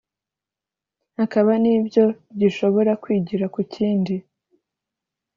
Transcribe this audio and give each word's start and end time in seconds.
hakaba 1.17 1.51
n’ibyo 1.63 2.05
gishobora 2.39 2.91
kwigira 3.03 3.45
ku 3.53 3.59
kindi 3.73 4.15